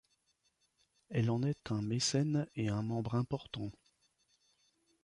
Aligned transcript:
Elle 1.11 1.29
en 1.29 1.43
est 1.43 1.71
un 1.71 1.83
mécène 1.83 2.47
et 2.55 2.69
un 2.69 2.81
membre 2.81 3.13
important. 3.13 3.69